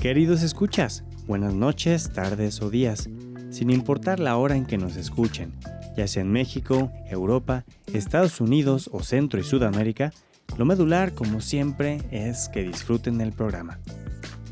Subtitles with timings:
[0.00, 3.08] Queridos escuchas, buenas noches, tardes o días,
[3.50, 5.54] sin importar la hora en que nos escuchen,
[5.96, 10.12] ya sea en México, Europa, Estados Unidos o Centro y Sudamérica,
[10.56, 13.80] lo medular, como siempre, es que disfruten el programa.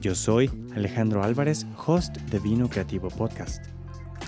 [0.01, 3.65] Yo soy Alejandro Álvarez, host de Vino Creativo Podcast.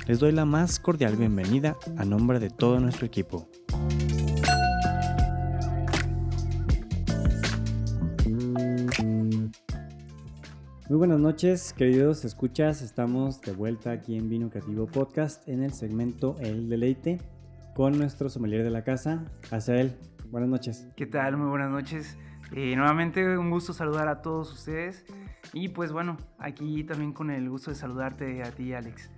[0.06, 3.48] Les doy la más cordial bienvenida a nombre de todo nuestro equipo.
[10.92, 12.82] Muy buenas noches, queridos escuchas.
[12.82, 17.18] Estamos de vuelta aquí en Vino Creativo Podcast en el segmento El Deleite
[17.74, 19.96] con nuestro sommelier de la casa, Azael.
[20.30, 20.86] Buenas noches.
[20.94, 21.38] ¿Qué tal?
[21.38, 22.18] Muy buenas noches.
[22.54, 25.06] Eh, nuevamente un gusto saludar a todos ustedes
[25.54, 29.10] y pues bueno, aquí también con el gusto de saludarte a ti, Alex.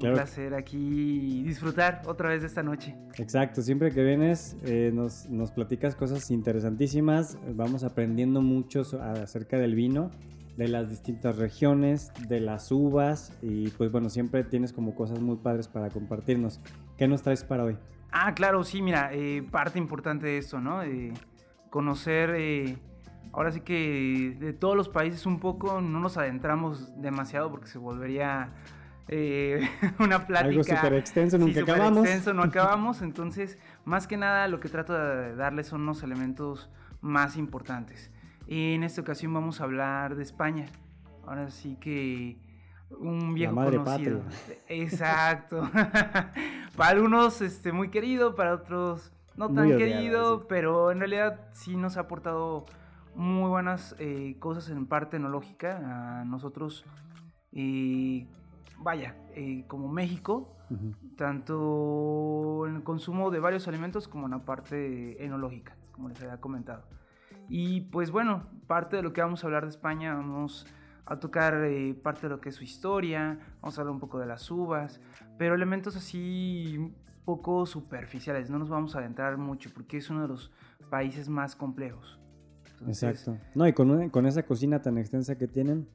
[0.00, 2.96] Un placer aquí disfrutar otra vez de esta noche.
[3.18, 9.76] Exacto, siempre que vienes eh, nos, nos platicas cosas interesantísimas, vamos aprendiendo mucho acerca del
[9.76, 10.10] vino
[10.56, 15.36] de las distintas regiones, de las uvas y pues bueno, siempre tienes como cosas muy
[15.36, 16.60] padres para compartirnos.
[16.96, 17.78] ¿Qué nos traes para hoy?
[18.12, 20.82] Ah, claro, sí, mira, eh, parte importante de esto, ¿no?
[21.70, 22.78] conocer, eh,
[23.32, 27.78] ahora sí que de todos los países un poco, no nos adentramos demasiado porque se
[27.78, 28.52] volvería
[29.08, 29.68] eh,
[29.98, 30.50] una plática.
[30.50, 32.04] Algo súper extenso, nunca sí, acabamos.
[32.04, 33.02] extenso, no acabamos.
[33.02, 38.10] Entonces, más que nada, lo que trato de darles son los elementos más importantes.
[38.46, 40.66] En esta ocasión vamos a hablar de España.
[41.26, 42.38] Ahora sí que
[42.90, 44.22] un viejo conocido.
[44.68, 45.70] Exacto.
[46.76, 51.96] para algunos este, muy querido, para otros no tan querido, pero en realidad sí nos
[51.96, 52.66] ha aportado
[53.14, 56.84] muy buenas eh, cosas en parte enológica a nosotros.
[57.52, 58.26] Eh,
[58.78, 60.56] vaya, eh, como México,
[61.16, 66.40] tanto en el consumo de varios alimentos como en la parte enológica, como les había
[66.40, 66.84] comentado.
[67.48, 70.66] Y pues bueno, parte de lo que vamos a hablar de España, vamos
[71.06, 74.18] a tocar eh, parte de lo que es su historia, vamos a hablar un poco
[74.18, 75.00] de las uvas,
[75.38, 76.92] pero elementos así
[77.24, 80.50] poco superficiales, no nos vamos a adentrar mucho porque es uno de los
[80.90, 82.18] países más complejos.
[82.86, 83.38] Exacto.
[83.54, 85.88] No, y con, con esa cocina tan extensa que tienen,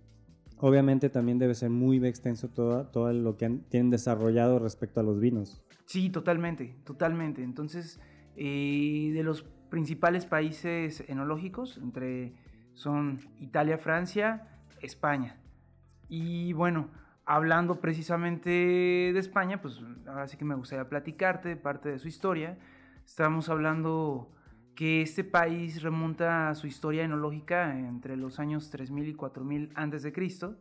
[0.57, 5.19] obviamente también debe ser muy extenso todo, todo lo que tienen desarrollado respecto a los
[5.19, 5.61] vinos.
[5.85, 7.43] Sí, totalmente, totalmente.
[7.43, 7.99] Entonces,
[8.35, 12.33] eh, de los principales países enológicos, entre
[12.73, 14.47] son Italia, Francia,
[14.81, 15.37] España.
[16.07, 16.89] Y bueno,
[17.25, 22.57] hablando precisamente de España, pues ahora sí que me gustaría platicarte parte de su historia.
[23.05, 24.31] Estamos hablando
[24.75, 30.03] que este país remonta a su historia enológica entre los años 3000 y 4000 antes
[30.03, 30.55] de Cristo.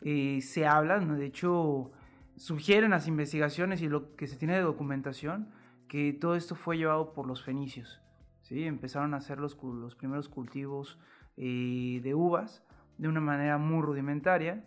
[0.00, 1.92] Eh, se habla, de hecho,
[2.36, 5.48] sugieren las investigaciones y lo que se tiene de documentación
[5.88, 8.03] que todo esto fue llevado por los fenicios.
[8.44, 8.64] ¿Sí?
[8.64, 10.98] Empezaron a hacer los, los primeros cultivos
[11.36, 12.62] eh, de uvas
[12.98, 14.64] de una manera muy rudimentaria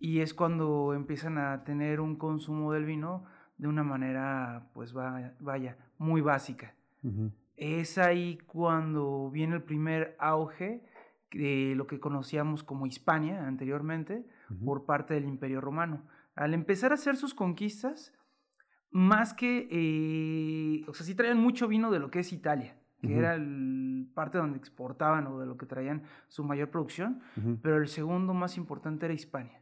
[0.00, 3.24] y es cuando empiezan a tener un consumo del vino
[3.58, 6.74] de una manera, pues vaya, muy básica.
[7.56, 10.82] Es ahí cuando viene el primer auge
[11.30, 14.26] de lo que conocíamos como Hispania anteriormente
[14.64, 16.02] por parte del Imperio Romano.
[16.34, 18.14] Al empezar a hacer sus conquistas,
[18.90, 23.16] más que, eh, o sea, sí traían mucho vino de lo que es Italia, que
[23.16, 27.20] era el parte donde exportaban o de lo que traían su mayor producción,
[27.62, 29.60] pero el segundo más importante era Hispania.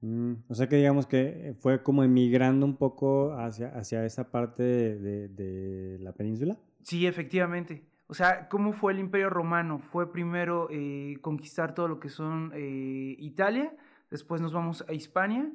[0.00, 4.62] Mm, o sea que digamos que fue como emigrando un poco hacia, hacia esa parte
[4.62, 6.58] de, de, la península.
[6.82, 7.86] Sí, efectivamente.
[8.06, 9.78] O sea, ¿cómo fue el Imperio Romano?
[9.78, 13.74] Fue primero eh, conquistar todo lo que son eh, Italia,
[14.10, 15.50] después nos vamos a Hispania,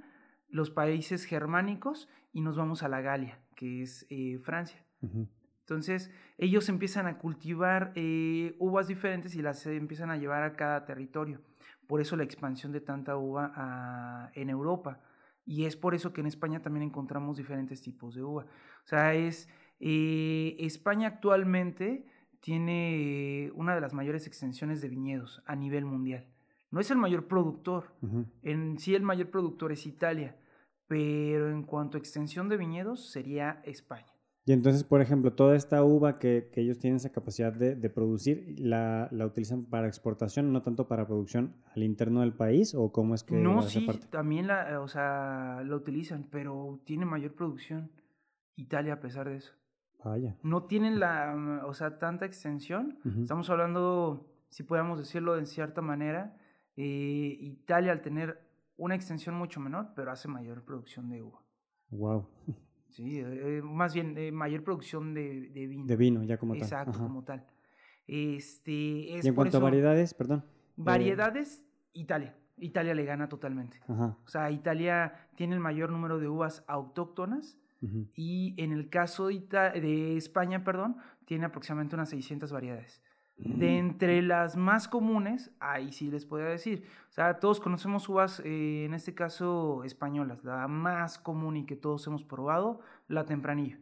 [0.50, 4.84] los países germánicos y nos vamos a la Galia, que es eh, Francia.
[5.70, 10.84] Entonces, ellos empiezan a cultivar eh, uvas diferentes y las empiezan a llevar a cada
[10.84, 11.42] territorio.
[11.86, 15.00] Por eso la expansión de tanta uva en Europa.
[15.46, 18.46] Y es por eso que en España también encontramos diferentes tipos de uva.
[18.84, 19.48] O sea, es
[19.80, 22.04] eh, España actualmente
[22.40, 26.26] tiene una de las mayores extensiones de viñedos a nivel mundial.
[26.72, 27.94] No es el mayor productor.
[28.42, 30.36] En sí el mayor productor es Italia.
[30.88, 34.19] Pero en cuanto a extensión de viñedos sería España.
[34.46, 37.90] Y entonces, por ejemplo, toda esta uva que, que ellos tienen esa capacidad de, de
[37.90, 42.74] producir, la, la, utilizan para exportación, no tanto para producción al interno del país?
[42.74, 43.36] ¿O cómo es que.?
[43.36, 47.92] No, sí, también la, o sea, la utilizan, pero tiene mayor producción
[48.56, 49.54] Italia a pesar de eso.
[50.04, 50.38] Vaya.
[50.44, 53.00] No tienen la, o sea, tanta extensión.
[53.22, 56.38] Estamos hablando, si podemos decirlo de cierta manera,
[56.78, 58.40] eh, Italia al tener
[58.78, 61.44] una extensión mucho menor, pero hace mayor producción de uva.
[61.90, 62.28] Wow.
[62.90, 65.86] Sí, eh, más bien eh, mayor producción de, de, vino.
[65.86, 66.64] De vino, ya como tal.
[66.64, 67.46] Exacto, como tal.
[68.08, 70.44] Este, ¿Y en cuanto a variedades, perdón?
[70.76, 71.64] Variedades,
[71.94, 72.36] Italia.
[72.58, 73.80] Italia le gana totalmente.
[73.88, 74.18] Ajá.
[74.26, 77.58] O sea, Italia tiene el mayor número de uvas autóctonas
[78.14, 79.40] y en el caso de,
[79.82, 83.02] de, España, perdón, tiene aproximadamente unas 600 variedades.
[83.40, 86.84] De entre las más comunes, ahí sí les puedo decir.
[87.10, 90.44] O sea, todos conocemos uvas, eh, en este caso españolas.
[90.44, 93.78] La más común y que todos hemos probado, la tempranillo.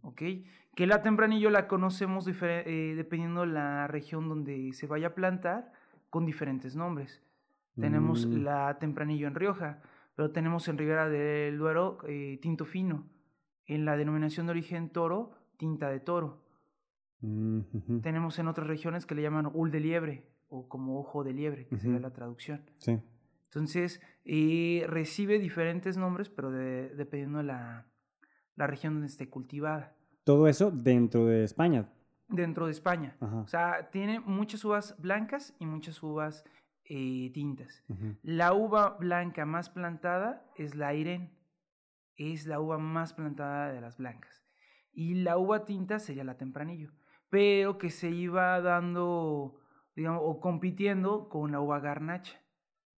[0.00, 0.22] ¿Ok?
[0.74, 5.72] Que la tempranillo la conocemos eh, dependiendo la región donde se vaya a plantar,
[6.08, 7.22] con diferentes nombres.
[7.78, 8.42] Tenemos mm.
[8.42, 9.80] la tempranillo en Rioja,
[10.14, 13.06] pero tenemos en Ribera del Duero eh, tinto fino.
[13.66, 16.41] En la denominación de origen toro, tinta de toro.
[18.02, 21.66] Tenemos en otras regiones que le llaman ul de liebre o como ojo de liebre,
[21.68, 22.62] que sería la traducción.
[22.78, 23.00] Sí.
[23.44, 27.86] Entonces, eh, recibe diferentes nombres, pero dependiendo de la,
[28.56, 29.94] la, región donde esté cultivada.
[30.24, 31.92] Todo eso dentro de España.
[32.28, 33.16] Dentro de España.
[33.20, 36.44] O sea, tiene muchas uvas blancas y muchas uvas
[36.84, 37.84] eh, tintas.
[38.22, 41.30] La uva blanca más plantada es la Irene.
[42.16, 44.44] Es la uva más plantada de las blancas.
[44.92, 46.90] Y la uva tinta sería la tempranillo
[47.32, 49.58] pero que se iba dando,
[49.96, 52.38] digamos, o compitiendo con la uva garnacha.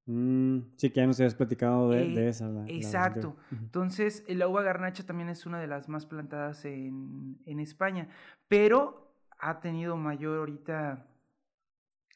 [0.08, 2.50] Mm, sí, que ya nos habías platicado de, eh, esa.
[2.66, 3.38] exacto.
[3.52, 8.10] Entonces, la uva garnacha también es una de las más plantadas en, en España,
[8.48, 11.06] pero ha tenido mayor ahorita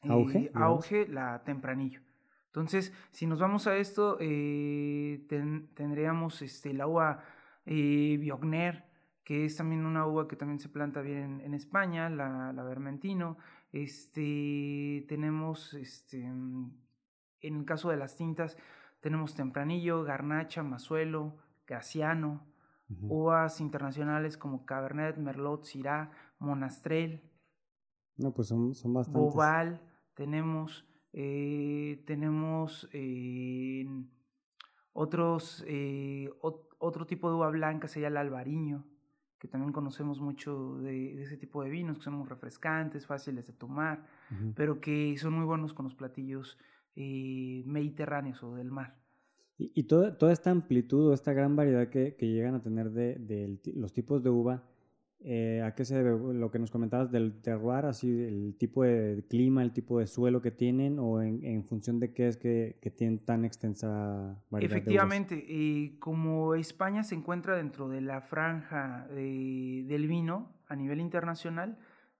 [0.02, 2.00] eh, auge, auge la tempranillo.
[2.46, 7.22] Entonces, si nos vamos a esto, eh, tendríamos este, la uva
[7.64, 8.87] Biogner,
[9.28, 13.36] que es también una uva que también se planta bien en, España, la, la, Vermentino.
[13.72, 16.72] Este, tenemos, este, en
[17.42, 18.56] el caso de las tintas,
[19.00, 21.36] tenemos Tempranillo, Garnacha, Mazuelo,
[21.66, 22.46] Graciano,
[23.02, 27.20] uvas internacionales como Cabernet, Merlot, Syrah, Monastrell.
[28.16, 29.22] No, pues son, son bastantes.
[29.22, 29.82] Boval,
[30.14, 33.84] tenemos, eh, tenemos eh,
[34.94, 38.86] otros, eh, otro tipo de uva blanca sería el albariño
[39.38, 43.52] que también conocemos mucho de, ese tipo de vinos, que son muy refrescantes, fáciles de
[43.52, 44.04] tomar,
[44.54, 46.58] pero que son muy buenos con los platillos
[46.96, 48.96] eh, mediterráneos o del mar.
[49.56, 52.90] Y, y toda, toda, esta amplitud o esta gran variedad que, que llegan a tener
[52.90, 54.64] de, de, los tipos de uva,
[55.20, 59.24] eh, ¿A qué se debe lo que nos comentabas del terroir, así el tipo de
[59.28, 62.78] clima, el tipo de suelo que tienen o en, en función de qué es que,
[62.80, 64.76] que, tienen tan extensa variedad?
[64.76, 71.00] Efectivamente, eh, como España se encuentra dentro de la franja de, del vino a nivel
[71.00, 71.78] internacional,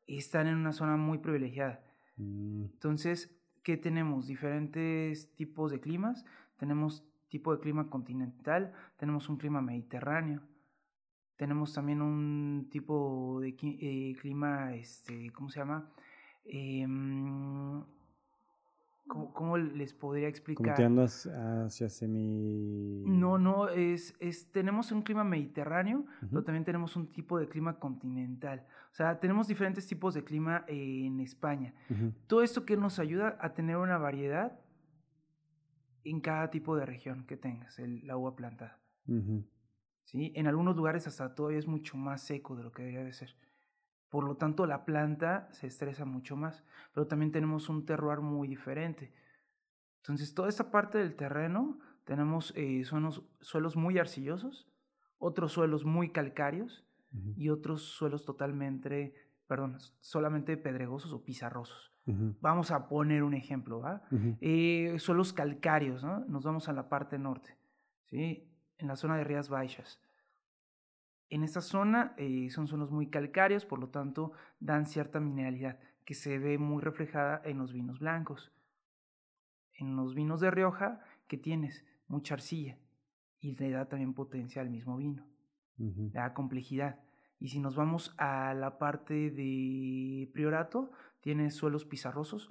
[0.09, 1.85] están en una zona muy privilegiada.
[2.17, 2.65] Mm.
[2.65, 4.27] Entonces, ¿qué tenemos?
[4.27, 6.25] Diferentes tipos de climas.
[6.57, 10.43] Tenemos tipo de clima continental, tenemos un clima mediterráneo
[11.39, 15.89] tenemos también un tipo de eh, clima, este, ¿cómo se llama?
[16.45, 16.85] Eh,
[19.07, 20.65] ¿cómo, les podría explicar?
[20.65, 20.75] Como
[21.65, 23.05] hacia semi...
[23.07, 27.79] No, no, es, es, tenemos un clima mediterráneo, pero también tenemos un tipo de clima
[27.79, 28.67] continental.
[28.91, 31.73] O sea, tenemos diferentes tipos de clima en España.
[32.27, 34.59] Todo esto que nos ayuda a tener una variedad
[36.03, 38.81] en cada tipo de región que tengas, el, la uva plantada.
[40.09, 40.33] ¿Sí?
[40.35, 43.37] En algunos lugares hasta todavía es mucho más seco de lo que debería de ser.
[44.09, 48.49] Por lo tanto, la planta se estresa mucho más, pero también tenemos un terroir muy
[48.49, 49.13] diferente.
[49.99, 54.67] Entonces, toda esta parte del terreno, tenemos eh, suelos muy arcillosos,
[55.19, 56.87] otros suelos muy calcáreos
[57.37, 59.15] y otros suelos totalmente,
[59.47, 61.93] perdón, solamente pedregosos o pizarrosos.
[62.41, 64.03] Vamos a poner un ejemplo, ¿va?
[64.41, 66.21] Eh, suelos calcáreos, ¿no?
[66.21, 67.59] Nos vamos a la parte norte,
[68.07, 68.49] ¿sí?
[68.79, 70.01] En la zona de Rías Baixas.
[71.31, 76.15] En esta zona eh, son suelos muy calcáreos, por lo tanto dan cierta mineralidad que
[76.15, 78.51] se ve muy reflejada en los vinos blancos.
[79.75, 81.85] En los vinos de Rioja, que tienes?
[82.07, 82.79] Mucha arcilla
[83.41, 85.27] y le da también potencia al mismo vino,
[85.77, 86.99] le da complejidad.
[87.39, 92.51] Y si nos vamos a la parte de Priorato, tienes suelos pizarrosos,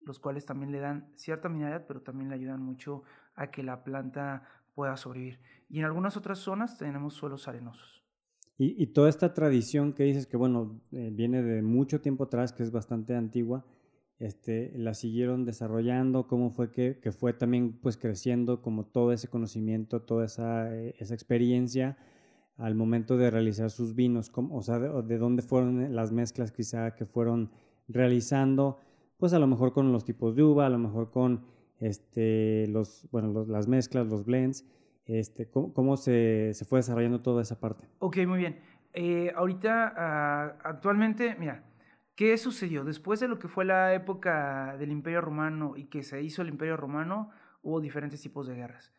[0.00, 3.04] los cuales también le dan cierta mineralidad, pero también le ayudan mucho
[3.34, 5.40] a que la planta pueda sobrevivir.
[5.68, 8.04] Y en algunas otras zonas tenemos suelos arenosos.
[8.58, 12.62] Y, toda esta tradición que dices que, bueno, eh, viene de mucho tiempo atrás, que
[12.62, 13.66] es bastante antigua,
[14.18, 19.28] este, la siguieron desarrollando, cómo fue que, que, fue también pues creciendo como todo ese
[19.28, 21.98] conocimiento, toda esa, eh, esa experiencia
[22.56, 27.04] al momento de realizar sus vinos, o sea, de, dónde fueron las mezclas quizá que
[27.04, 27.50] fueron
[27.88, 28.78] realizando,
[29.18, 31.44] pues a lo mejor con los tipos de uva, a lo mejor con
[31.80, 34.64] este, los, bueno, las mezclas, los blends,
[35.06, 37.88] este, cómo, se, se, fue desarrollando toda esa parte.
[37.98, 38.58] Ok, muy bien.
[38.92, 41.62] Eh, ahorita, ah, actualmente, mira,
[42.14, 42.84] ¿qué sucedió?
[42.84, 46.48] Después de lo que fue la época del Imperio Romano y que se hizo el
[46.48, 47.30] Imperio Romano,
[47.62, 48.92] hubo diferentes tipos de guerras.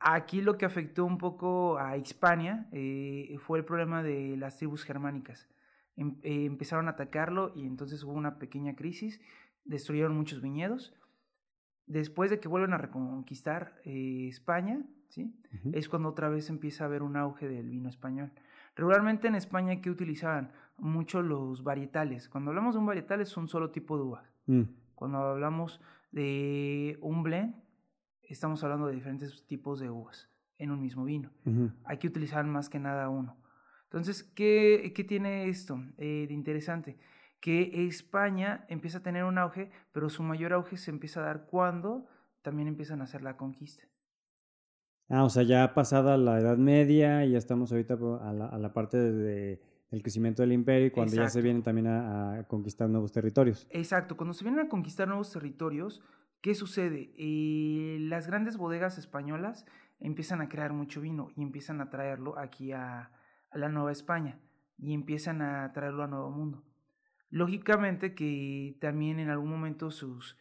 [0.00, 4.82] Aquí lo que afectó un poco a Hispania eh, fue el problema de las tribus
[4.82, 5.48] germánicas.
[5.96, 9.20] Em, eh, empezaron a atacarlo y entonces hubo una pequeña crisis,
[9.64, 10.94] destruyeron muchos viñedos.
[11.90, 15.34] Después de que vuelven a reconquistar España, ¿sí?
[15.72, 18.30] Es cuando otra vez empieza a haber un auge del vino español.
[18.76, 22.28] Regularmente en España que utilizaban mucho los varietales.
[22.28, 24.22] Cuando hablamos de un varietal es un solo tipo de uva.
[24.46, 24.62] Mm.
[24.94, 25.80] Cuando hablamos
[26.12, 27.56] de un blend,
[28.22, 31.32] estamos hablando de diferentes tipos de uvas en un mismo vino.
[31.82, 33.36] Hay que utilizar más que nada uno.
[33.82, 36.98] Entonces, ¿qué, qué tiene esto eh, de interesante?
[37.40, 41.46] Que España empieza a tener un auge, pero su mayor auge se empieza a dar
[41.46, 42.06] cuando
[42.42, 43.84] también empiezan a hacer la conquista.
[45.08, 48.58] Ah, o sea, ya pasada la Edad Media y ya estamos ahorita a la, a
[48.58, 52.88] la parte de, del crecimiento del imperio y cuando ya se vienen también a, conquistar
[52.88, 53.66] nuevos territorios.
[53.70, 56.00] Exacto, cuando se vienen a conquistar nuevos territorios,
[56.40, 57.12] ¿qué sucede?
[57.18, 59.66] Eh, las grandes bodegas españolas
[59.98, 63.10] empiezan a crear mucho vino y empiezan a traerlo aquí a,
[63.50, 64.38] a la Nueva España
[64.78, 66.62] y empiezan a traerlo a Nuevo Mundo.
[67.30, 70.36] Lógicamente que también en algún momento sus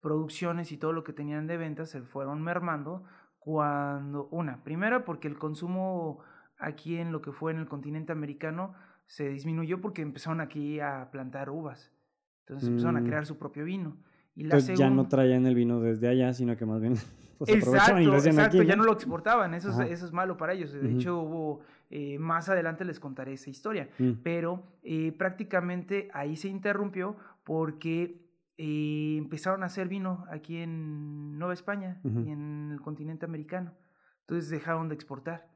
[0.00, 3.04] producciones y todo lo que tenían de ventas se fueron mermando
[3.38, 6.20] cuando, una, primera porque el consumo
[6.58, 8.74] aquí en lo que fue en el continente americano
[9.06, 11.92] se disminuyó porque empezaron aquí a plantar uvas.
[12.40, 13.06] Entonces empezaron a mm.
[13.06, 13.96] crear su propio vino.
[14.34, 16.94] Y la ya no traían el vino desde allá, sino que más bien
[17.38, 19.54] pues, exacto, y lo exacto, ya no lo exportaban.
[19.54, 20.72] Eso es, eso es, malo para ellos.
[20.72, 23.90] De hecho, hubo, eh, más adelante les contaré esa historia.
[23.98, 24.12] Mm.
[24.22, 28.30] Pero eh, prácticamente ahí se interrumpió porque
[28.62, 33.72] y empezaron a hacer vino aquí en Nueva España y en el continente americano.
[34.20, 35.48] Entonces dejaron de exportar.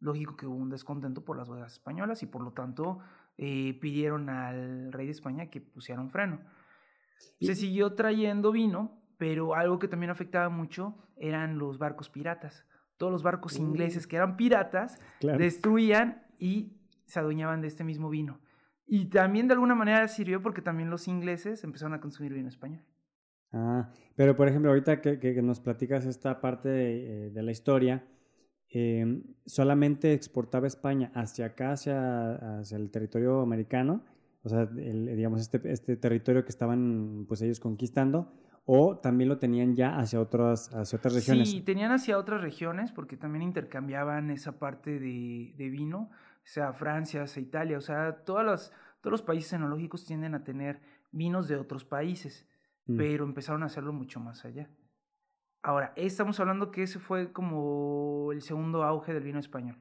[0.00, 3.00] Lógico que hubo un descontento por las bodegas españolas y por lo tanto
[3.36, 6.40] eh, pidieron al rey de España que pusiera un freno.
[7.42, 12.66] Se siguió trayendo vino, pero algo que también afectaba mucho eran los barcos piratas.
[12.96, 16.72] Todos los barcos ingleses que eran piratas destruían y
[17.04, 18.40] se adueñaban de este mismo vino.
[18.86, 22.82] Y también de alguna manera sirvió porque también los ingleses empezaron a consumir vino español.
[23.52, 28.04] Ah, pero por ejemplo, ahorita que, que nos platicas esta parte de, eh, la historia,
[28.68, 34.04] em, ¿solamente exportaba España hacia acá, hacia, hacia el territorio americano?
[34.42, 38.32] O sea, digamos, este, este territorio que estaban pues ellos conquistando,
[38.66, 41.50] o también lo tenían ya hacia otras, hacia otras regiones.
[41.50, 46.10] Sí, tenían hacia otras regiones porque también intercambiaban esa parte de, de vino
[46.42, 50.80] sea Francia, sea Italia, o sea, todas todos los países enológicos tienden a tener
[51.12, 52.48] vinos de otros países,
[52.86, 52.96] mm.
[52.96, 54.68] pero empezaron a hacerlo mucho más allá.
[55.62, 59.76] Ahora, estamos hablando que ese fue como el segundo auge del vino español.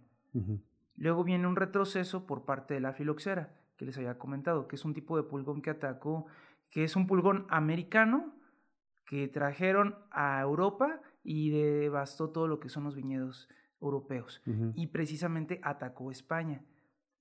[0.97, 4.83] Luego viene un retroceso por parte de la filoxera, que les había comentado, que es
[4.83, 6.25] un tipo de pulgón que atacó,
[6.71, 8.33] que es un pulgón americano
[9.05, 13.49] que trajeron a Europa y devastó todo lo que son los viñedos
[13.81, 14.41] europeos
[14.73, 16.63] y precisamente atacó España.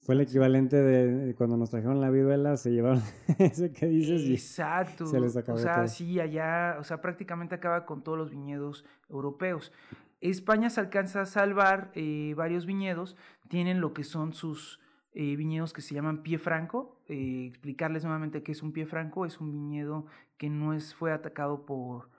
[0.00, 3.02] Fue el equivalente de, cuando nos trajeron la viruela, se llevaron
[3.38, 5.06] ese que dices Exacto.
[5.06, 5.56] se les acabó.
[5.56, 9.72] O sea, sí, allá, o sea, prácticamente acaba con todos los viñedos europeos.
[10.20, 13.16] España se alcanza a salvar eh, varios viñedos,
[13.48, 14.78] tienen lo que son sus
[15.12, 17.00] eh, viñedos que se llaman pie franco.
[17.08, 21.12] Eh, explicarles nuevamente qué es un pie franco, es un viñedo que no es, fue
[21.12, 22.10] atacado por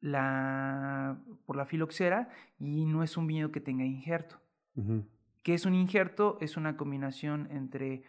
[0.00, 2.28] la, por la filoxera
[2.58, 4.40] y no es un viñedo que tenga injerto.
[5.42, 6.38] ¿Qué es un injerto?
[6.40, 8.04] Es una combinación entre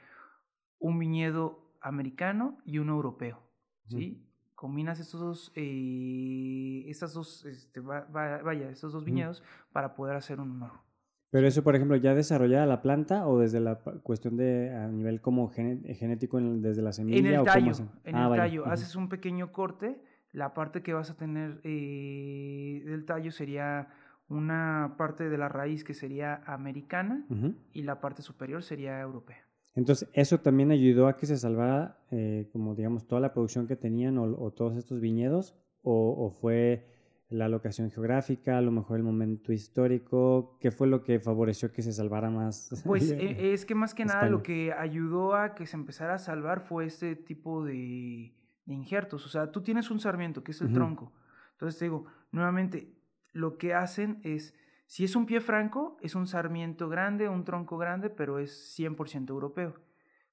[0.80, 3.42] un viñedo americano y uno europeo.
[3.88, 4.26] ¿sí?
[4.56, 10.60] Combinas estos dos, eh, estas dos este, vaya, estos dos viñedos para poder hacer un
[10.60, 10.85] nuevo.
[11.32, 15.22] Pero eso, por ejemplo, ¿ya desarrollada la planta o desde la cuestión de a nivel
[15.22, 17.20] como genético desde la semilla?
[17.20, 17.72] En el tallo,
[18.06, 18.66] en el tallo.
[18.68, 20.00] Haces un pequeño corte
[20.36, 23.88] la parte que vas a tener eh, del tallo sería
[24.28, 27.26] una parte de la raíz que sería americana
[27.72, 29.48] y la parte superior sería europea.
[29.76, 33.76] Entonces, ¿eso también ayudó a que se salvara, eh, como digamos, toda la producción que
[33.76, 35.56] tenían o, todos estos viñedos?
[35.84, 36.86] ¿O, fue
[37.30, 41.82] la locación geográfica, a lo mejor el momento histórico, ¿qué fue lo que favoreció que
[41.82, 42.70] se salvara más?
[42.86, 46.20] Pues e, es que más que nada lo que ayudó a que se empezara a
[46.20, 48.36] salvar fue este tipo de,
[48.68, 49.26] injertos.
[49.26, 51.14] O sea, tú tienes un sarmiento, que es el tronco.
[51.54, 52.94] Entonces te digo, nuevamente,
[53.32, 54.54] lo que hacen es,
[54.86, 59.30] si es un pie franco, es un sarmiento grande, un tronco grande, pero es 100%
[59.30, 59.76] europeo.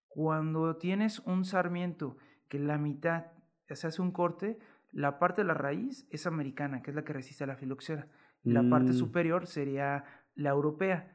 [0.09, 2.17] Cuando tienes un sarmiento
[2.49, 3.33] que la mitad
[3.75, 4.59] se hace un corte,
[4.93, 8.09] la parte de la raíz es americana, que es la que resiste a la filoxera.
[8.45, 8.95] La parte mm.
[8.95, 11.15] superior sería la europea.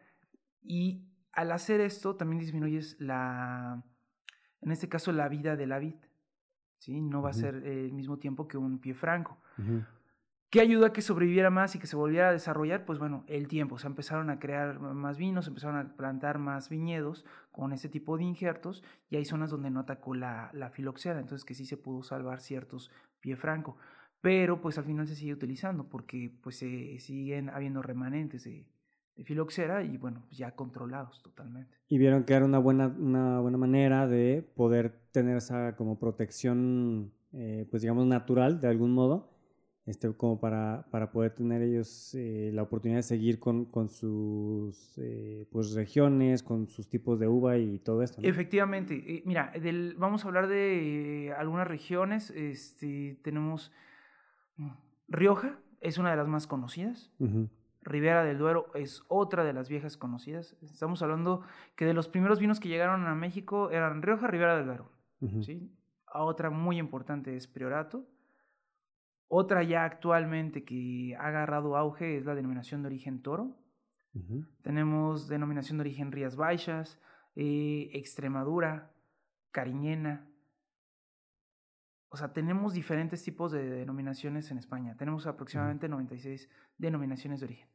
[0.61, 3.83] Y al hacer esto también disminuyes la,
[4.61, 5.95] en este caso, la vida de la vid.
[6.79, 7.01] ¿sí?
[7.01, 9.39] No va a ser el mismo tiempo que un pie franco.
[10.49, 12.85] ¿Qué ayudó a que sobreviviera más y que se volviera a desarrollar?
[12.85, 13.77] Pues bueno, el tiempo.
[13.77, 18.17] Se empezaron a crear más vinos, se empezaron a plantar más viñedos con ese tipo
[18.17, 21.75] de injertos y hay zonas donde no atacó la, la filoxera, entonces que sí se
[21.75, 23.77] pudo salvar ciertos pie franco.
[24.21, 28.67] Pero pues al final se sigue utilizando porque pues se siguen habiendo remanentes de,
[29.23, 31.75] filoxera y bueno, pues, ya controlados totalmente.
[31.87, 37.11] Y vieron que era una buena, una buena manera de poder tener esa como protección,
[37.31, 39.36] eh, pues digamos, natural de algún modo
[39.87, 44.97] este, como para, para poder tener ellos eh, la oportunidad de seguir con, con sus
[44.97, 48.19] eh, pues, regiones, con sus tipos de uva y todo esto.
[48.21, 48.95] Efectivamente.
[48.95, 52.31] Eh, mira, del, vamos a hablar de algunas regiones.
[52.31, 53.71] Este, tenemos
[54.57, 54.71] mm,
[55.07, 57.09] Rioja, es una de las más conocidas.
[57.81, 60.57] Ribera del Duero es otra de las viejas conocidas.
[60.61, 61.43] Estamos hablando
[61.77, 64.91] que de los primeros vinos que llegaron a México eran Rioja, Ribera del Duero.
[65.41, 65.71] ¿sí?
[66.13, 68.05] otra muy importante es Priorato
[69.27, 73.55] otra ya actualmente que ha agarrado auge es la denominación de origen toro.
[74.63, 76.99] Tenemos denominación de origen Rías Baixas,
[77.35, 78.91] eh, Extremadura,
[79.51, 80.27] Cariñena.
[82.09, 84.95] O sea, tenemos diferentes tipos de denominaciones en España.
[84.97, 87.69] Tenemos aproximadamente 96 denominaciones de origen.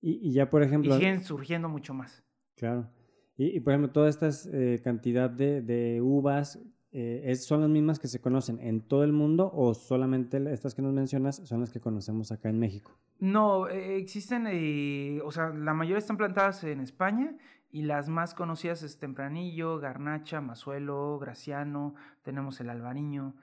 [0.00, 0.96] Y, ya, por ejemplo...
[0.96, 2.24] Y siguen surgiendo mucho más.
[2.56, 2.90] Claro.
[3.36, 6.58] Y, por ejemplo, toda esta eh, cantidad de, de uvas
[6.90, 10.80] eh, ¿son las mismas que se conocen en todo el mundo o solamente estas que
[10.80, 12.96] nos mencionas son las que conocemos acá en México?
[13.18, 17.36] No, eh, existen, eh, o sea, la mayoría están plantadas en España
[17.70, 23.34] y las más conocidas es Tempranillo, Garnacha, Mazuelo, Graciano, tenemos el Albariño,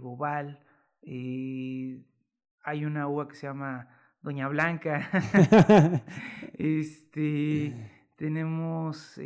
[0.00, 0.60] Bobal,
[1.02, 3.88] hay una uva que se llama
[4.22, 5.10] Doña Blanca,
[6.54, 7.74] este,
[8.16, 9.18] tenemos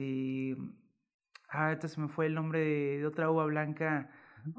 [1.54, 4.10] ah, este se me fue el nombre de, otra uva blanca,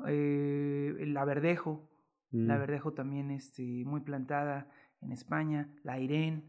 [0.07, 1.89] eh, la verdejo,
[2.31, 2.59] la mm.
[2.59, 4.69] verdejo también este, muy plantada
[5.01, 6.43] en España, la Irene.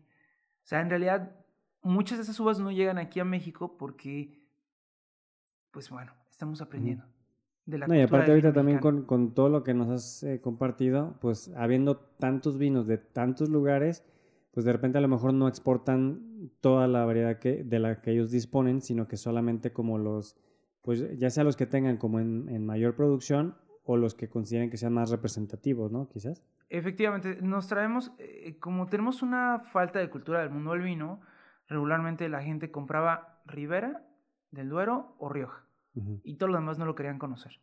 [0.64, 1.36] O sea, en realidad
[1.82, 4.40] muchas de esas uvas no llegan aquí a México porque,
[5.70, 7.04] pues bueno, estamos aprendiendo.
[7.64, 10.40] De la no, y aparte ahorita también con, con, todo lo que nos has eh,
[10.40, 14.04] compartido, pues habiendo tantos vinos de tantos lugares,
[14.56, 18.12] pues de repente a lo mejor no exportan toda la variedad que, de la que
[18.12, 20.34] ellos disponen, sino que solamente como los,
[20.80, 24.78] pues ya sea los que tengan como en, mayor producción o los que consideren que
[24.78, 26.08] sean más representativos, ¿no?
[26.08, 26.42] Quizás.
[26.70, 31.20] Efectivamente, nos traemos, eh, como tenemos una falta de cultura del mundo del vino,
[31.68, 34.08] regularmente la gente compraba Ribera,
[34.52, 35.66] del Duero o Rioja,
[36.24, 37.60] y todos los demás no lo querían conocer.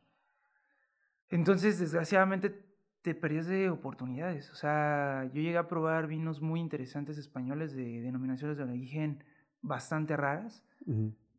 [1.30, 2.64] Entonces, desgraciadamente,
[3.04, 4.50] te perdías de oportunidades.
[4.50, 9.24] O sea, yo llegué a probar vinos muy interesantes españoles de denominaciones de origen
[9.62, 10.64] bastante raras,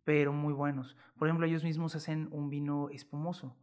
[0.04, 0.96] pero muy buenos.
[1.18, 3.56] Por ejemplo, ellos mismos hacen un vino espumoso,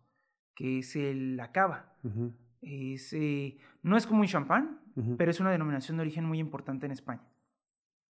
[0.56, 1.94] que es el Acaba.
[2.62, 4.80] es, eh, no es como un champán,
[5.18, 7.22] pero es una denominación de origen muy importante en España.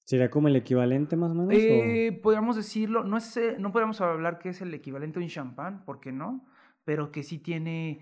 [0.06, 1.54] ¿Sería como el equivalente más o menos?
[1.56, 5.84] Eh, podríamos decirlo, no, es, no podríamos hablar que es el equivalente a un champán,
[5.86, 6.46] porque no,
[6.84, 8.02] pero que sí tiene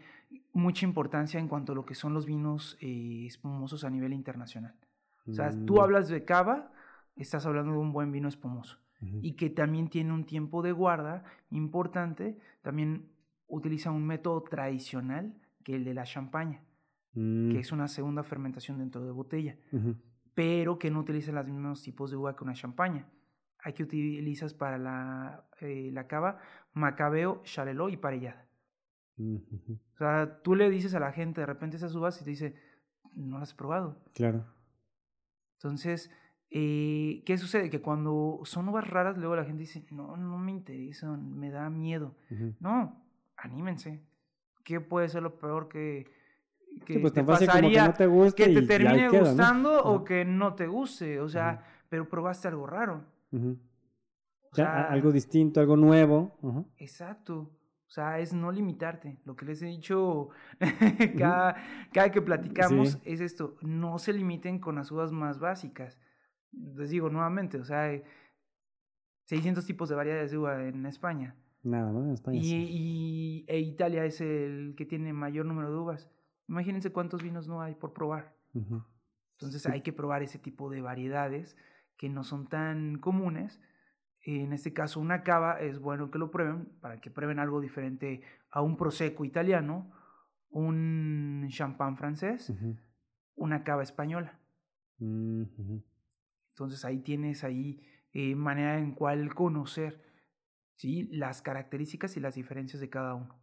[0.54, 4.76] mucha importancia en cuanto a lo que son los vinos eh, espumosos a nivel internacional.
[5.28, 5.80] O sea, tú mm.
[5.80, 6.72] hablas de cava,
[7.16, 8.80] estás hablando de un buen vino espumoso
[9.24, 13.10] y que también tiene un tiempo de guarda importante, también
[13.48, 16.62] utiliza un método tradicional que el de la champaña,
[17.14, 17.56] que mm.
[17.56, 19.58] es una segunda fermentación dentro de botella,
[20.36, 23.08] pero que no utiliza los mismos tipos de uva que una champaña.
[23.64, 26.40] Aquí utilizas para la, eh, la cava
[26.74, 28.46] macabeo, charelot y parellada.
[29.18, 32.56] O sea, tú le dices a la gente de repente esas uvas y te dice,
[33.14, 34.02] no las he probado.
[34.14, 34.46] Claro.
[35.58, 36.10] Entonces,
[36.50, 37.70] eh, ¿qué sucede?
[37.70, 41.70] Que cuando son uvas raras, luego la gente dice, no, no me interesan, me da
[41.70, 42.16] miedo.
[42.60, 43.06] No,
[43.38, 44.04] anímense.
[44.64, 46.08] ¿Qué puede ser lo peor que,
[46.86, 47.84] que pues te pasaría?
[47.84, 51.20] que, no te, guste que te termine gustando o que no te guste.
[51.20, 53.06] O sea, pero probaste algo raro.
[53.32, 56.38] o sea, algo distinto, algo nuevo.
[56.78, 57.50] Exacto.
[57.92, 59.20] O sea, es no limitarte.
[59.26, 60.30] Lo que les he dicho
[61.18, 61.58] cada,
[61.92, 66.00] cada que platicamos es esto, no se limiten con las uvas más básicas.
[66.54, 68.02] Les digo nuevamente, o sea,
[69.26, 71.36] 600 tipos de variedades de uva en España.
[71.64, 72.40] Nada más en España.
[72.42, 76.10] Y, y e Italia es el que tiene mayor número de uvas.
[76.48, 78.34] Imagínense cuántos vinos no hay por probar.
[78.54, 81.58] Entonces hay que probar ese tipo de variedades
[81.98, 83.60] que no son tan comunes
[84.24, 88.22] en este caso una cava, es bueno que lo prueben para que prueben algo diferente
[88.52, 89.92] a un prosecco italiano,
[90.50, 92.54] un champán francés,
[93.36, 94.40] una cava española.
[95.00, 95.44] Mm,
[96.50, 97.82] Entonces ahí tienes ahí
[98.14, 100.04] eh, manera en cual conocer
[100.76, 101.08] ¿sí?
[101.12, 103.42] las características y las diferencias de cada uno.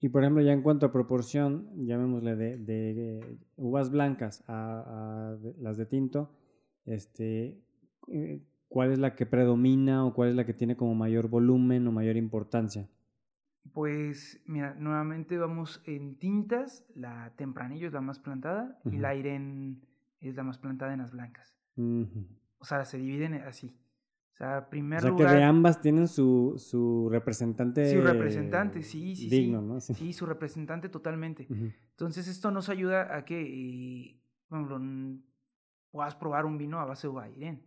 [0.00, 5.38] Y por ejemplo, ya en cuanto a proporción, llamémosle de, de, uvas blancas a, a,
[5.58, 6.30] las de tinto,
[6.84, 7.62] este,
[8.08, 11.86] eh, ¿Cuál es la que predomina o cuál es la que tiene como mayor volumen
[11.86, 12.88] o mayor importancia?
[13.72, 19.80] Pues mira, nuevamente vamos en tintas, la tempranillo es la más plantada y la Irene
[20.20, 21.56] es la más plantada en las blancas.
[21.76, 23.76] O sea, se dividen así.
[24.32, 25.14] O sea, primero.
[25.14, 27.90] o sea que de ambas tienen su, su representante.
[27.90, 29.30] Su representante, sí, sí.
[29.30, 29.80] Digno, ¿no?
[29.80, 30.12] Sí.
[30.12, 31.46] su representante totalmente.
[31.48, 34.20] Entonces, esto nos ayuda a que, eh,
[35.90, 37.62] puedas probar un vino a base de uva Irene.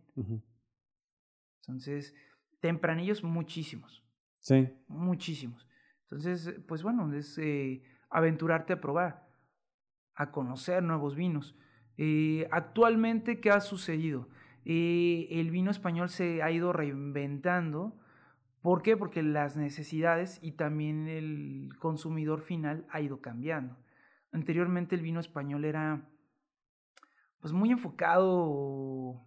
[1.60, 2.14] Entonces,
[2.60, 4.04] tempranillos muchísimos.
[4.38, 4.68] Sí.
[4.88, 5.66] Muchísimos.
[6.02, 9.28] Entonces, pues bueno, es eh, aventurarte a probar,
[10.14, 11.56] a conocer nuevos vinos.
[11.96, 14.28] Eh, actualmente, ¿qué ha sucedido?
[14.64, 17.96] Eh, el vino español se ha ido reinventando.
[18.62, 18.96] ¿Por qué?
[18.96, 23.76] Porque las necesidades y también el consumidor final ha ido cambiando.
[24.32, 26.08] Anteriormente el vino español era
[27.40, 29.26] pues muy enfocado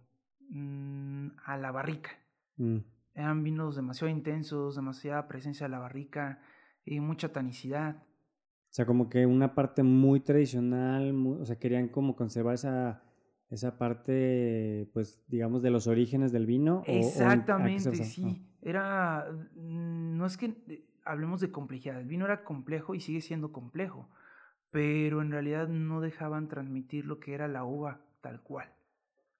[0.50, 2.10] mm, a la barrica.
[2.56, 2.78] Mm.
[3.14, 6.40] Eran vinos demasiado intensos, demasiada presencia de la barrica
[6.84, 7.96] y mucha tanicidad.
[7.96, 13.04] O sea, como que una parte muy tradicional, o sea, querían como conservar esa,
[13.50, 16.82] esa parte, pues, digamos, de los orígenes del vino.
[16.86, 18.44] Exactamente, sí.
[18.60, 23.20] Era, mm, no es que eh, hablemos de complejidad, el vino era complejo y sigue
[23.20, 24.10] siendo complejo,
[24.70, 28.72] pero en realidad no dejaban transmitir lo que era la uva tal cual.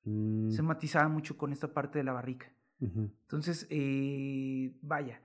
[0.05, 0.64] Se mm.
[0.64, 2.53] matizaba mucho con esta parte de la barrica.
[2.85, 5.20] Entonces, eh, vaya,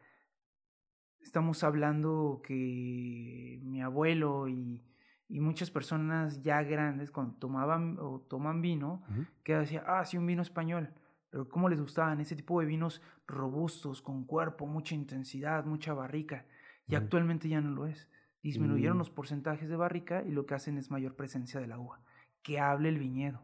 [1.22, 4.84] estamos hablando que mi abuelo y,
[5.28, 9.04] y, muchas personas ya grandes cuando tomaban o toman vino,
[9.44, 10.90] que decía, ah, sí, un vino español.
[11.30, 16.46] Pero cómo les gustaban ese tipo de vinos robustos, con cuerpo, mucha intensidad, mucha barrica.
[16.88, 18.10] Y actualmente ya no lo es.
[18.42, 19.00] Disminuyeron mm.
[19.00, 22.02] los porcentajes de barrica y lo que hacen es mayor presencia del agua.
[22.42, 23.44] Que hable el viñedo.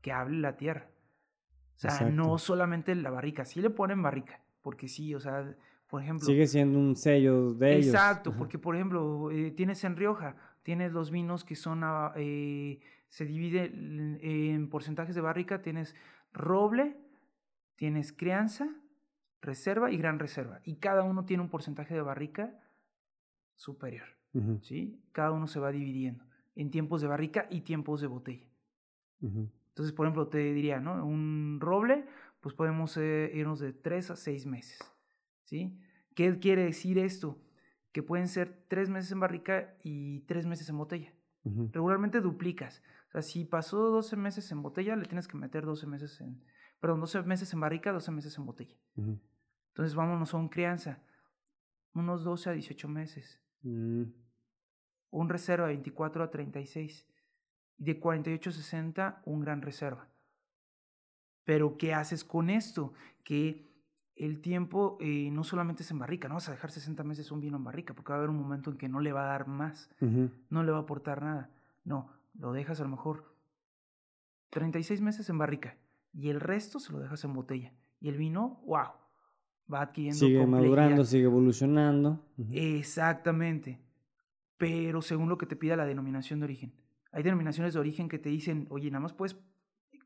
[0.00, 0.88] Que hable la tierra.
[1.82, 5.56] O sea, no solamente la barrica, sí le ponen barrica, porque sí, o sea,
[5.88, 6.26] por ejemplo...
[6.26, 7.86] Sigue siendo un sello de ellos.
[7.86, 12.80] Exacto, porque por ejemplo, eh, tienes en Rioja, tienes los vinos que son, ah, eh,
[13.08, 15.96] se divide en porcentajes de barrica, tienes
[16.32, 16.98] roble,
[17.76, 18.68] tienes crianza,
[19.40, 22.60] reserva y gran reserva, y cada uno tiene un porcentaje de barrica
[23.56, 24.06] superior,
[24.60, 25.02] ¿sí?
[25.12, 26.24] Cada uno se va dividiendo
[26.56, 28.46] en tiempos de barrica y tiempos de botella.
[29.80, 31.06] Entonces, por ejemplo, te diría, ¿no?
[31.06, 32.04] Un roble,
[32.42, 34.78] pues podemos eh, irnos de tres a seis meses,
[35.44, 35.80] ¿sí?
[36.14, 37.40] ¿Qué quiere decir esto?
[37.90, 41.14] Que pueden ser tres meses en barrica y tres meses en botella.
[41.72, 42.82] Regularmente duplicas.
[43.08, 46.44] O sea, si pasó 12 meses en botella, le tienes que meter 12 meses en...
[46.78, 48.76] Perdón, 12 meses en barrica, 12 meses en botella.
[48.96, 51.02] Entonces, vámonos a un crianza.
[51.94, 53.40] Unos 12 a 18 meses.
[53.62, 54.02] Mm.
[55.08, 57.09] Un reserva 24 a 36
[57.80, 60.06] de 48-60 un gran reserva.
[61.44, 62.92] Pero ¿qué haces con esto?
[63.24, 63.66] Que
[64.14, 67.40] el tiempo eh, no solamente es en barrica, no vas a dejar 60 meses un
[67.40, 69.32] vino en barrica, porque va a haber un momento en que no le va a
[69.32, 69.90] dar más,
[70.50, 71.50] no le va a aportar nada.
[71.84, 73.34] No, lo dejas a lo mejor
[74.50, 75.78] 36 meses en barrica
[76.12, 77.72] y el resto se lo dejas en botella.
[77.98, 78.88] Y el vino, wow,
[79.72, 80.18] va adquiriendo.
[80.18, 82.22] Sigue madurando, sigue evolucionando.
[82.52, 83.80] Exactamente.
[84.58, 86.72] Pero según lo que te pida la denominación de origen.
[87.12, 89.36] Hay denominaciones de origen que te dicen, oye, nada más puedes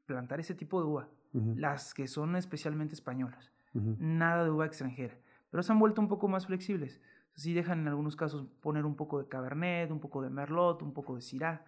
[0.07, 1.09] plantar ese tipo de uva,
[1.57, 5.19] las que son especialmente españolas, nada de uva extranjera,
[5.51, 7.01] pero se han vuelto un poco más flexibles.
[7.35, 10.93] Sí dejan en algunos casos poner un poco de Cabernet, un poco de Merlot, un
[10.93, 11.65] poco de Syrah,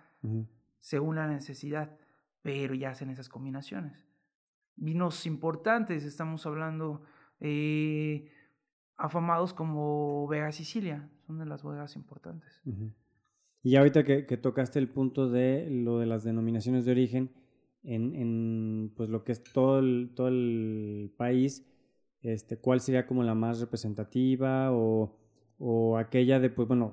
[0.81, 1.96] según la necesidad,
[2.42, 4.07] pero ya hacen esas combinaciones.
[4.77, 7.03] Vinos importantes, estamos hablando
[7.40, 8.31] eh,
[8.96, 12.62] afamados como Vega Sicilia, son de las bodegas importantes.
[13.66, 17.33] Y ahorita que, tocaste el punto de lo de las denominaciones de origen
[17.83, 21.66] en, en pues lo que es todo el, todo el país,
[22.22, 25.18] este, ¿cuál sería como la más representativa o,
[25.59, 26.92] o aquella de, pues bueno,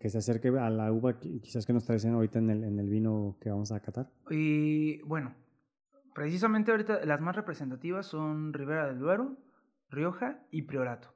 [0.00, 2.88] que se acerque a la uva quizás que nos traen ahorita en el, en el
[2.88, 4.10] vino que vamos a catar?
[4.28, 5.36] Y bueno,
[6.16, 9.36] precisamente ahorita las más representativas son Ribera del Duero,
[9.88, 11.14] Rioja y Priorato,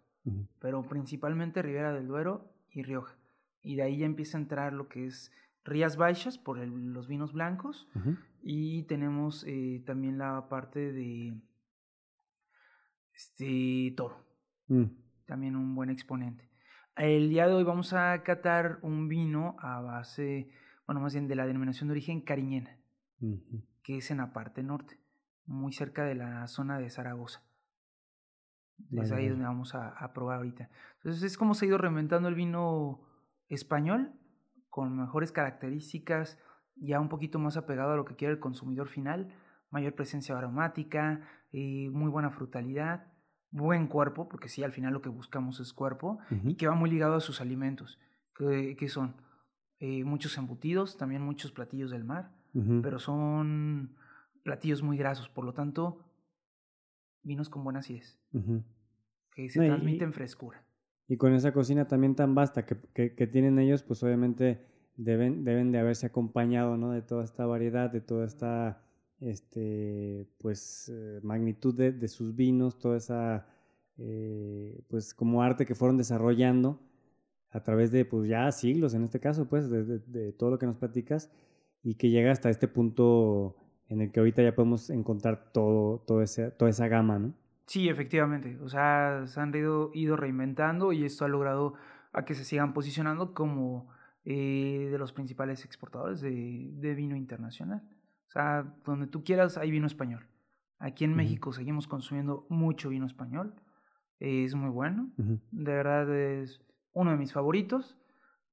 [0.60, 3.16] pero principalmente Ribera del Duero y Rioja.
[3.62, 5.32] Y de ahí ya empieza a entrar lo que es
[5.64, 7.88] Rías Baixas por los vinos blancos
[8.42, 11.40] y tenemos eh, también la parte de
[13.14, 14.24] este Toro,
[14.66, 14.84] mm.
[15.26, 16.50] también un buen exponente.
[16.96, 20.50] El día de hoy vamos a catar un vino a base,
[20.86, 22.76] bueno, más bien de la denominación de origen cariñena,
[23.82, 24.98] que es en la parte norte,
[25.46, 27.42] muy cerca de la zona de Zaragoza.
[28.90, 30.68] Es ahí donde vamos a, probar ahorita.
[30.96, 33.00] Entonces es como se ha ido reinventando el vino
[33.54, 34.12] español
[34.68, 36.38] con mejores características,
[36.76, 39.34] ya un poquito más apegado a lo que quiere el consumidor final,
[39.70, 41.20] mayor presencia aromática,
[41.52, 43.12] eh, muy buena frutalidad
[43.52, 46.90] buen cuerpo, porque sí, al final lo que buscamos es cuerpo, y que va muy
[46.90, 48.00] ligado a sus alimentos,
[48.34, 49.14] que, son
[49.78, 52.32] eh, muchos embutidos, también muchos platillos del mar,
[52.82, 53.96] pero son
[54.42, 56.04] platillos muy grasos, por lo tanto,
[57.22, 58.18] vinos con buena acidez,
[59.32, 60.64] que se transmiten frescura.
[61.08, 64.64] Y con esa cocina también tan vasta que, que, tienen ellos, pues obviamente
[64.96, 66.92] deben, deben de haberse acompañado ¿no?
[66.92, 68.82] de toda esta variedad, de toda esta
[69.22, 73.46] este, pues, eh, magnitud de, sus vinos, toda esa,
[73.98, 76.80] eh, pues, como arte que fueron desarrollando
[77.50, 80.76] a través de, pues, ya siglos en este caso, pues, de, todo lo que nos
[80.76, 81.30] platicas
[81.82, 83.56] y que llega hasta este punto
[83.88, 87.34] en el que ahorita ya podemos encontrar todo, todo ese, toda esa gama, ¿no?
[87.66, 88.58] Sí, efectivamente.
[88.62, 91.74] O sea, se han ido, ido reinventando y esto ha logrado
[92.12, 93.88] a que se sigan posicionando como
[94.24, 97.82] eh, de los principales exportadores de vino internacional.
[98.26, 100.26] O sea, donde tú quieras hay vino español.
[100.78, 103.54] Aquí en México seguimos consumiendo mucho vino español.
[104.18, 105.12] Es muy bueno.
[105.16, 106.60] De verdad es
[106.92, 107.96] uno de mis favoritos.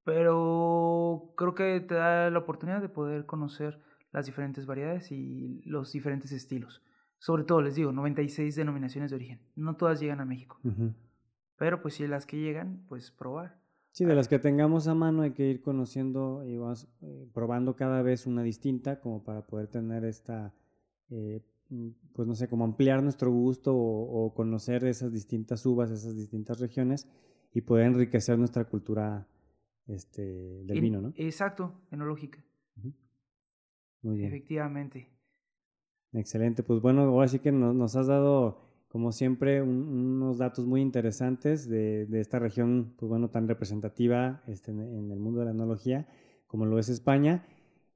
[0.04, 3.80] Pero creo que te da la oportunidad de poder conocer
[4.12, 6.82] las diferentes variedades y los diferentes estilos.
[7.20, 9.40] Sobre todo, les digo, 96 denominaciones de origen.
[9.54, 10.58] No todas llegan a México.
[11.58, 13.60] Pero pues si las que llegan, pues probar.
[13.92, 17.76] Sí, de las que tengamos a mano hay que ir conociendo y vamos eh, probando
[17.76, 20.54] cada vez una distinta como para poder tener esta,
[21.10, 26.16] eh, mm, pues no sé, como ampliar nuestro gusto o, conocer esas distintas uvas, esas
[26.16, 27.06] distintas regiones
[27.52, 29.28] y poder enriquecer nuestra cultura
[29.86, 31.12] este, del vino, ¿no?
[31.16, 32.42] Exacto, enológica.
[34.02, 34.28] Muy bien.
[34.28, 35.19] Efectivamente.
[36.12, 41.68] Excelente, pues bueno, ahora sí que nos has dado como siempre, unos datos muy interesantes
[41.68, 46.08] de, de, esta región, pues bueno, tan representativa este, en, el mundo de la enología
[46.48, 47.46] como lo es España.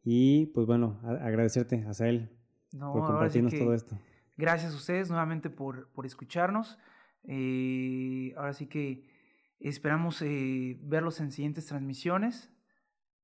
[0.04, 2.30] Y pues bueno, agradecerte, Asael,
[2.78, 3.98] por compartirnos todo esto.
[4.36, 6.78] Gracias a ustedes nuevamente por, por escucharnos.
[7.24, 9.08] Eh, ahora sí que
[9.58, 12.52] esperamos eh, verlos en siguientes transmisiones.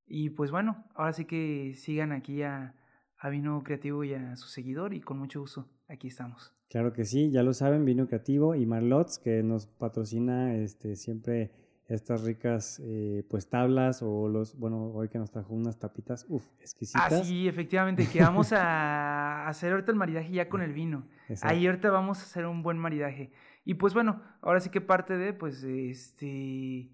[0.09, 2.74] Y pues bueno, ahora sí que sigan aquí a,
[3.20, 6.54] a Vino Creativo y a su seguidor y con mucho gusto aquí estamos.
[6.70, 11.50] Claro que sí, ya lo saben, Vino Creativo y Marlots, que nos patrocina este, siempre
[11.87, 16.44] estas ricas eh, pues tablas o los, bueno, hoy que nos trajo unas tapitas, uff,
[16.61, 17.12] exquisitas.
[17.12, 21.06] Ah, sí, efectivamente, que vamos a hacer ahorita el maridaje ya con el vino.
[21.42, 23.33] Ahí ahorita vamos a hacer un buen maridaje.
[23.64, 26.88] Y pues bueno, ahora sí que parte de, pues, este,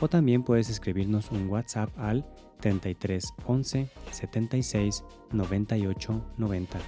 [0.00, 2.24] o también puedes escribirnos un WhatsApp al
[2.60, 6.78] 33 11 76 98 90.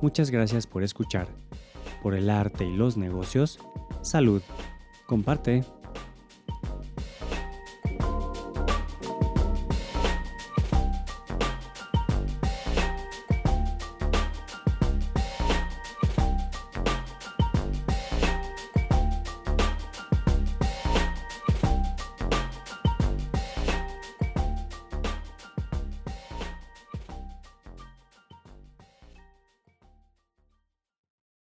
[0.00, 1.28] Muchas gracias por escuchar.
[2.02, 3.58] Por el arte y los negocios,
[4.02, 4.42] salud.
[5.06, 5.64] Comparte.